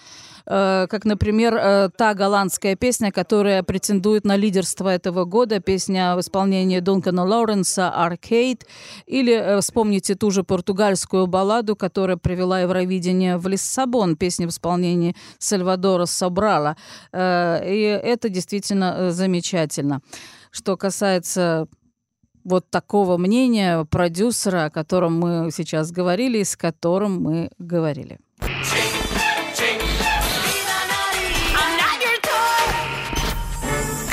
[0.47, 6.21] Э, Как, например, э, та голландская песня, которая претендует на лидерство этого года, песня в
[6.21, 8.63] исполнении Дункана Лоуренса «Arcade».
[9.07, 15.17] Или э, вспомните ту же португальскую балладу, которая привела Евровидение в Лиссабон, песня в исполнении
[15.39, 16.77] Сальвадора Собрала.
[17.13, 20.01] И это действительно замечательно.
[20.51, 21.67] Что касается
[22.45, 28.19] вот такого мнения продюсера, о котором мы сейчас говорили, и с которым мы говорили.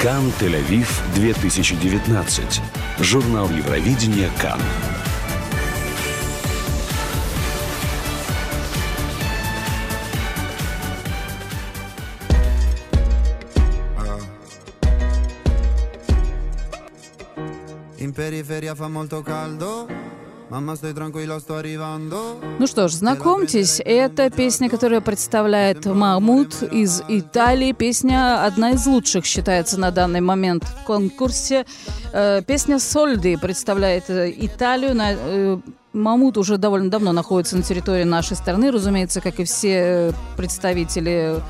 [0.01, 2.59] Кан Тель-Авив 2019.
[3.01, 4.59] Журнал Евровидения Кан.
[17.97, 19.85] In periferia fa molto caldo.
[22.59, 27.71] Ну что ж, знакомьтесь, это песня, которая представляет Махмуд из Италии.
[27.71, 31.65] Песня одна из лучших считается на данный момент в конкурсе.
[32.11, 34.93] Э, Песня Сольды представляет э, Италию.
[34.99, 35.57] Э,
[35.93, 41.41] Мамут уже довольно давно находится на территории нашей страны, разумеется, как и все представители,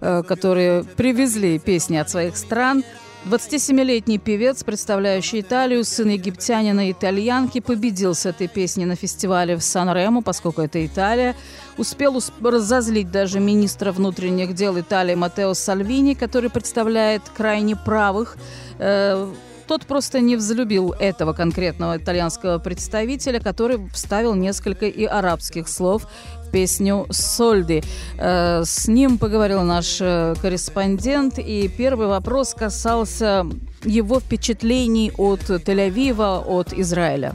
[0.00, 2.84] которые привезли песни от своих стран.
[3.26, 9.64] 27-летний певец, представляющий Италию, сын египтянина и итальянки, победил с этой песней на фестивале в
[9.64, 11.34] Сан-Ремо, поскольку это Италия.
[11.76, 18.36] Успел усп- разозлить даже министра внутренних дел Италии Матео Сальвини, который представляет крайне правых.
[18.78, 19.28] Э,
[19.66, 26.06] тот просто не взлюбил этого конкретного итальянского представителя, который вставил несколько и арабских слов
[26.46, 27.82] в песню «Сольди».
[28.18, 33.46] Э, С ним поговорил наш э, корреспондент, и первый вопрос касался
[33.84, 37.34] его впечатлений от Тель-Авива, от Израиля.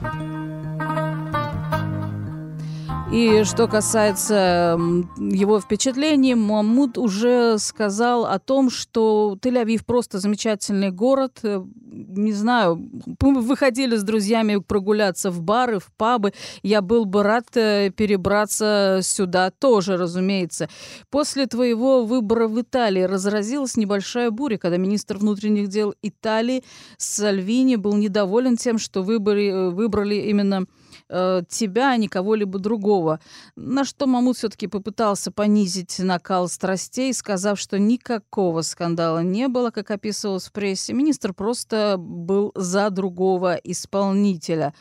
[3.11, 4.79] И что касается
[5.17, 11.39] его впечатлений, Мамут уже сказал о том, что Тель-Авив просто замечательный город.
[11.43, 12.89] Э, Не знаю,
[13.19, 16.31] мы выходили с друзьями прогуляться в бары, в пабы.
[16.63, 20.69] Я был бы рад э, перебраться сюда тоже, разумеется.
[21.09, 26.63] После твоего выбора в Италии разразилась небольшая буря, когда министр внутренних дел Италии
[26.97, 30.65] Сальвини был недоволен тем, что выборы, выбрали именно
[31.11, 33.19] э, тебя, а не кого-либо другого.
[33.55, 39.91] На что Мамут все-таки попытался понизить накал страстей, сказав, что никакого скандала не было, как
[39.91, 40.93] описывалось в прессе.
[40.93, 44.73] Министр просто был за другого исполнителя.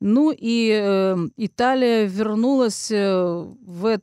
[0.00, 4.00] Ну и э, Италия вернулась э, в,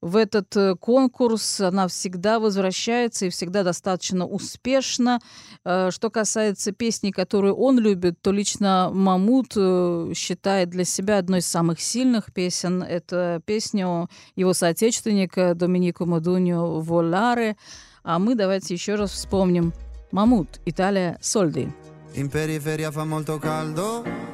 [0.00, 1.60] в этот э, конкурс.
[1.60, 5.20] Она всегда возвращается и всегда достаточно успешно.
[5.62, 11.40] Э, что касается песни, которую он любит, то лично Мамут э, считает для себя одной
[11.40, 12.82] из самых сильных песен.
[12.82, 17.58] Это песня его соотечественника Доминико Мадуньо «Воларе».
[18.02, 19.74] А мы давайте еще раз вспомним.
[20.10, 21.68] Мамут, Италия, Сольди.
[22.14, 24.33] In periferia fa molto caldo.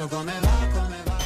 [0.00, 0.06] va.
[0.06, 1.18] Adesso come va, come va.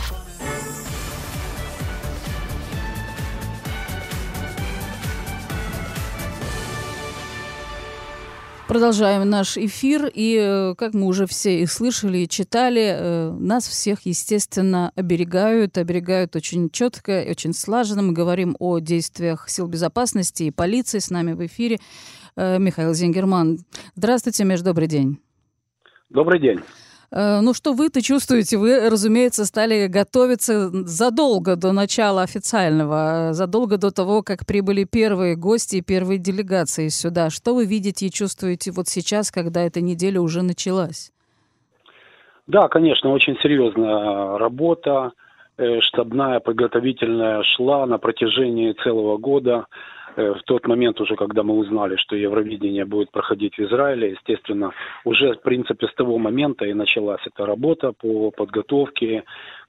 [8.66, 13.68] Продолжаем наш эфир, и, э, как мы уже все и слышали, и читали, э, нас
[13.68, 18.03] всех, естественно, оберегают, оберегают очень четко, и очень слаженно.
[18.03, 20.99] Мы говорим о действиях сил безопасности и полиции.
[20.99, 21.79] С нами в эфире
[22.37, 23.59] э, Михаил Зингерман.
[23.95, 25.20] Здравствуйте, Меж, добрый день.
[26.09, 26.61] Добрый день.
[27.15, 28.57] Э, Ну, что вы-то чувствуете?
[28.57, 35.37] Вы, разумеется, стали готовиться задолго до начала официального, э, задолго до того, как прибыли первые
[35.37, 37.31] гости и первые делегации сюда.
[37.31, 41.12] Что вы видите и чувствуете вот сейчас, когда эта неделя уже началась?
[42.49, 45.12] Да, конечно, очень серьезная работа,
[45.57, 49.67] э, штабная, подготовительная шла на протяжении целого года.
[50.17, 54.73] Э, В тот момент уже, когда мы узнали, что Евровидение будет проходить в Израиле, естественно,
[55.05, 59.25] уже, в принципе, с того момента и началась эта работа по подготовке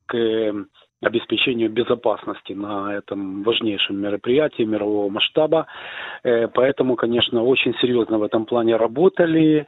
[0.06, 0.54] к э,
[1.02, 5.68] обеспечению безопасности на этом важнейшем мероприятии мирового масштаба.
[6.24, 9.68] Э, Поэтому, конечно, очень серьезно в этом плане работали.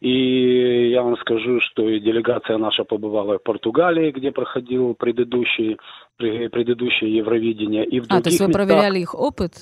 [0.00, 5.76] И я вам скажу, что и делегация наша побывала в Португалии, где проходил предыдущий,
[6.20, 7.84] пре- предыдущее Евровидение.
[7.84, 8.66] И в А, то есть вы местах.
[8.68, 9.52] проверяли их опыт?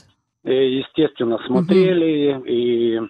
[0.46, 3.00] Э, естественно, смотрели, и,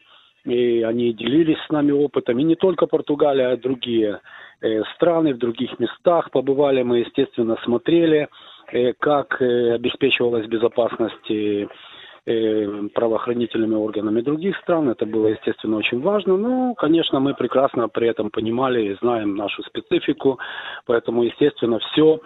[0.46, 2.38] и они делились с нами опытом.
[2.38, 4.20] И не только Португалия, а другие
[4.62, 6.82] э, страны, в других местах побывали.
[6.82, 8.28] Мы, естественно, смотрели,
[8.72, 11.30] э, как обеспечивалась безопасность
[12.94, 14.88] правоохранительными органами других стран.
[14.88, 16.36] Это было, естественно, очень важно.
[16.36, 20.40] Но, конечно, мы прекрасно при этом понимали и знаем нашу специфику.
[20.86, 22.20] Поэтому, естественно, все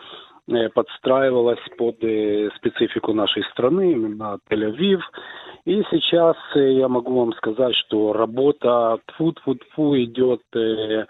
[0.75, 5.01] подстраивалась под э, специфику нашей страны, именно Тель-Авив.
[5.65, 11.07] И сейчас э, я могу вам сказать, что работа тфу-тфу-тфу идет э,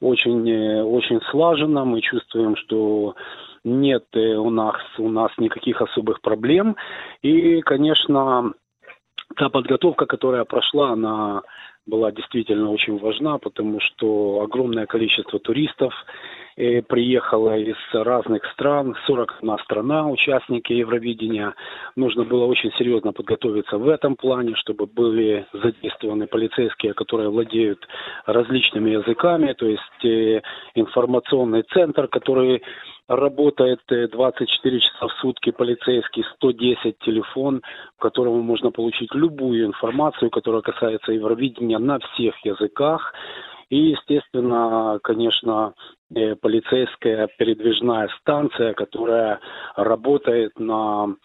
[0.00, 1.84] очень, э, очень слаженно.
[1.84, 3.14] Мы чувствуем, что
[3.64, 6.76] нет э, у нас, у нас никаких особых проблем.
[7.22, 8.52] И, конечно,
[9.36, 11.42] та подготовка, которая прошла, она
[11.86, 15.94] была действительно очень важна, потому что огромное количество туристов
[16.56, 21.54] э, приехало из разных стран, 41 страна, участники Евровидения.
[21.96, 27.86] Нужно было очень серьезно подготовиться в этом плане, чтобы были задействованы полицейские, которые владеют
[28.26, 30.42] различными языками, то есть э,
[30.74, 32.62] информационный центр, который
[33.08, 37.62] работает э, 24 часа в сутки полицейский, 110 телефон,
[37.96, 43.12] в котором можно получить любую информацию, которая касается Евровидения на всех языках.
[43.74, 45.74] И, естественно, конечно,
[46.14, 49.40] э, полицейская передвижная станция, которая
[49.74, 51.16] работает на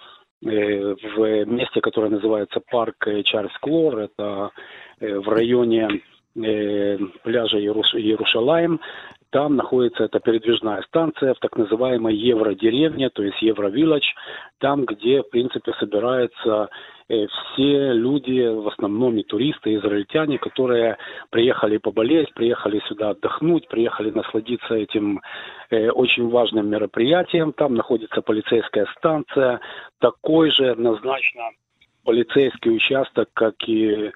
[0.43, 4.49] э, в месте, которое называется парк э, Чарльз Клор, это
[4.99, 6.01] в районе
[6.33, 8.81] пляжа Иерушалаем.
[9.31, 14.05] Там находится эта передвижная станция в так называемой Евродеревне, то есть Евровиллидж,
[14.57, 16.69] там, где, в принципе, собираются
[17.09, 20.97] э, все люди, в основном и туристы, израильтяне, которые
[21.29, 25.21] приехали поболеть, приехали сюда отдохнуть, приехали насладиться этим
[25.69, 27.53] э, очень важным мероприятием.
[27.53, 29.59] Там находится полицейская станция,
[29.99, 31.43] такой же однозначно
[32.03, 34.11] полицейский участок, как и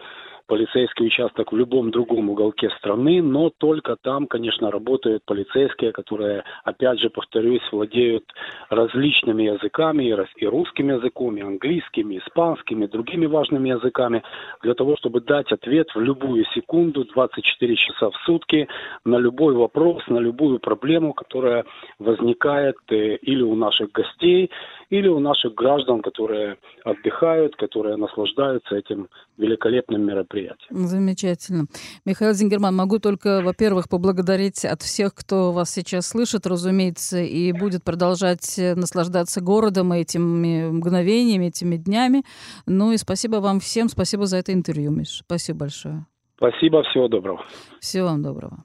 [0.48, 7.00] полицейский участок в любом другом уголке страны, но только там, конечно, работают полицейские, которые, опять
[7.00, 8.26] же, повторюсь, владеют
[8.70, 14.24] различными языками, и рус- и русским языком, и английским, и испанским, и другими важными языками,
[14.62, 18.68] для того, чтобы дать ответ в любую секунду, 24 часа в сутки,
[19.06, 21.66] на любой вопрос, на любую проблему, которая
[22.00, 24.50] возникает э, или у наших гостей,
[24.94, 30.70] или у наших граждан, которые отдыхают, которые наслаждаются этим великолепным мероприятием.
[30.70, 31.66] Замечательно.
[32.06, 37.84] Михаил Зингерман, могу только, во-первых, поблагодарить от всех, кто вас сейчас слышит, разумеется, и будет
[37.84, 42.24] продолжать э, наслаждаться городом и этими мгновениями, этими днями.
[42.68, 45.24] Ну и спасибо вам всем, спасибо за это интервью, Миш.
[45.26, 46.06] Спасибо большое.
[46.38, 47.42] Спасибо, всего доброго.
[47.80, 48.64] Всего вам доброго.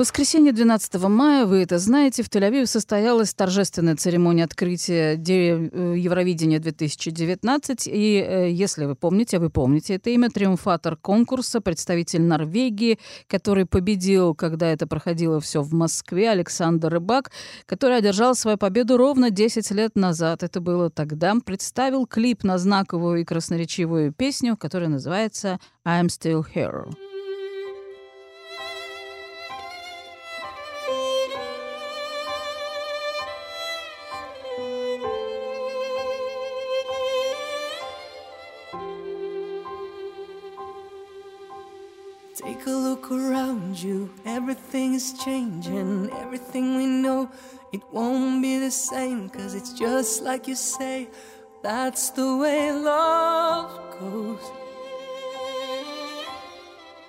[0.00, 6.58] В воскресенье 12 мая, вы это знаете, в Тель-Авиве состоялась торжественная церемония открытия э, Евровидения
[6.58, 7.86] 2019.
[7.86, 14.34] И э, если вы помните, вы помните это имя, триумфатор конкурса, представитель Норвегии, который победил,
[14.34, 17.30] когда это проходило все в Москве, Александр Рыбак,
[17.66, 20.42] который одержал свою победу ровно 10 лет назад.
[20.42, 21.34] Это было тогда.
[21.44, 26.90] Представил клип на знаковую и красноречивую песню, которая называется «I'm Still Here».
[43.10, 46.10] Around you, everything is changing.
[46.20, 47.30] Everything we know,
[47.72, 49.28] it won't be the same.
[49.28, 51.08] Cause it's just like you say,
[51.62, 54.50] that's the way love goes.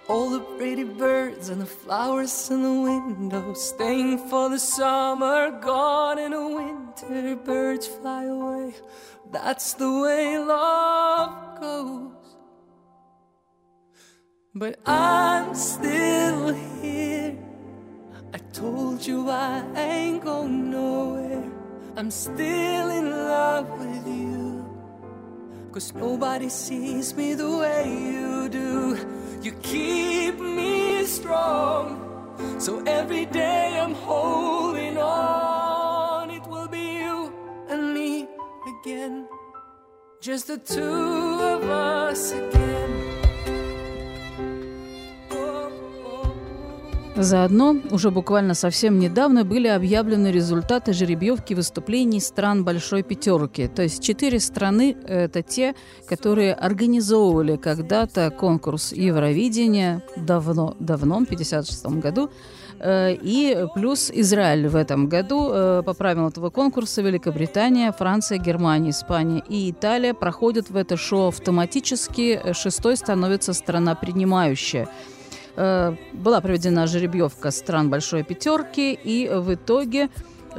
[0.07, 6.19] All the pretty birds and the flowers in the window, staying for the summer, gone
[6.19, 7.35] in the winter.
[7.37, 8.73] Birds fly away,
[9.31, 12.20] that's the way love goes.
[14.53, 17.37] But I'm still here.
[18.33, 21.49] I told you I ain't going nowhere.
[21.95, 24.65] I'm still in love with you.
[25.71, 28.97] Cause nobody sees me the way you do.
[29.41, 32.35] You keep me strong.
[32.59, 36.29] So every day I'm holding on.
[36.29, 37.33] It will be you
[37.69, 38.27] and me
[38.67, 39.29] again.
[40.19, 43.10] Just the two of us again.
[47.21, 53.67] Заодно уже буквально совсем недавно были объявлены результаты жеребьевки выступлений стран Большой Пятерки.
[53.67, 55.75] То есть четыре страны– это те,
[56.07, 62.31] которые организовывали когда-то конкурс Евровидения давно, давно, в 1956 году.
[62.79, 68.89] Э, И плюс Израиль в этом году э, по правилам этого конкурса Великобритания, Франция, Германия,
[68.89, 72.41] Испания и Италия проходят в это шоу автоматически.
[72.53, 74.87] Шестой становится страна принимающая.
[75.55, 80.09] Э, была проведена жеребьевка стран Большой Пятерки, и в итоге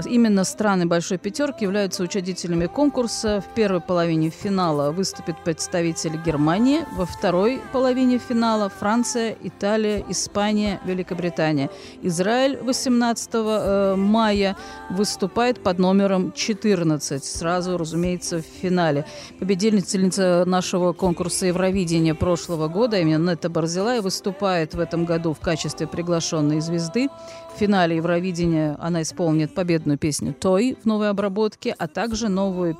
[0.06, 3.40] именно страны Большой Пятерки являются учредителями конкурса.
[3.40, 11.70] В первой половине финала выступит представитель Германии, во второй половине финала Франция, Италия, Испания, Великобритания.
[12.02, 14.56] Израиль 18 э, мая
[14.90, 19.06] выступает под номером 14, сразу, разумеется, в финале.
[19.38, 25.86] Победительница нашего конкурса Евровидения прошлого года, именно Нета Барзилай, выступает в этом году в качестве
[25.86, 27.08] приглашенной звезды.
[27.54, 32.78] В финале Евровидения она исполнит победную песню «Той» в новой обработке, а также новую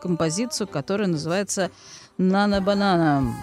[0.00, 1.70] композицию, которая называется
[2.16, 3.34] «Нана Банана».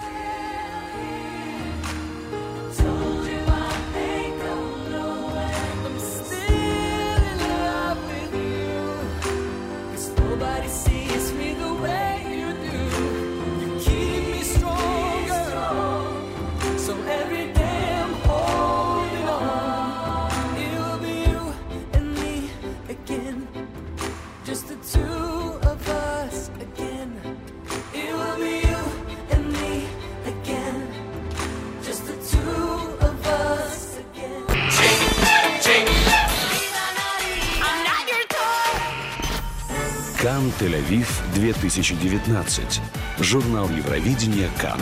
[41.72, 42.82] 2019.
[43.22, 44.78] Журнал Евровидения Кан.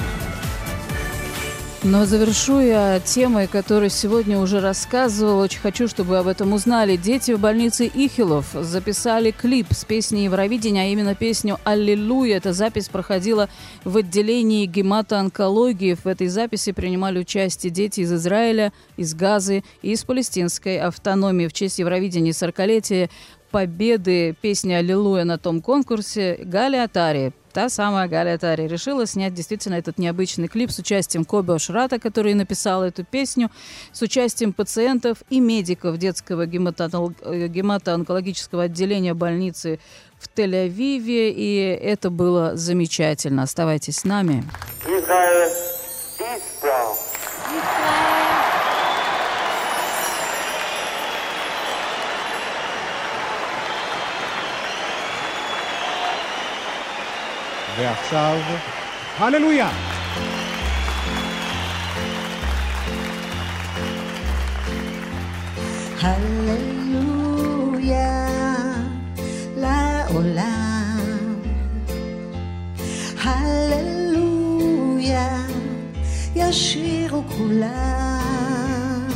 [1.84, 5.40] Но завершу я темой, которую сегодня уже рассказывал.
[5.40, 6.98] Очень хочу, чтобы вы об этом узнали.
[6.98, 12.38] Дети в больнице Ихилов записали клип с песней Евровидения, а именно песню «Аллилуйя».
[12.38, 13.50] Эта запись проходила
[13.86, 15.94] в отделении гематоонкологии.
[15.94, 21.48] В этой записи принимали участие дети из Израиля, из Газы и из палестинской автономии.
[21.48, 23.10] В честь Евровидения 40-летия
[23.52, 29.76] победы песни «Аллилуйя» на том конкурсе Галя Атари, та самая Галя Атари, решила снять действительно
[29.76, 33.50] этот необычный клип с участием Коби Ошрата, который написал эту песню,
[33.92, 39.80] с участием пациентов и медиков детского э, гематоонкологического отделения больницы
[40.20, 43.44] в Тель-Авиве, и это было замечательно.
[43.44, 44.44] Оставайтесь с нами.
[44.86, 45.79] Israel
[57.80, 58.38] ועכשיו,
[59.18, 59.70] הללויה!
[66.02, 67.46] הללויה
[69.58, 71.00] לעולם.
[73.24, 74.68] הללויה
[76.36, 79.08] ישירו כולם.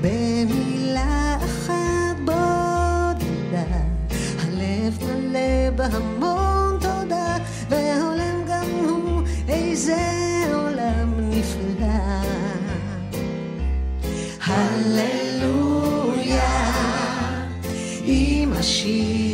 [0.00, 3.64] במילה אחת בודדה,
[4.42, 6.17] הלב מלא בהמון
[9.78, 11.86] איזה עולם נפלא.
[14.44, 15.82] הללויה
[18.04, 19.27] עם השיר.